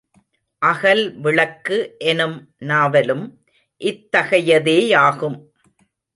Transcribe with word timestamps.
அகல் 0.61 1.03
விளக்கு 1.19 1.77
எனும் 1.97 2.35
நாவலும் 2.57 3.45
இத்தகையதேயாகும். 3.81 5.39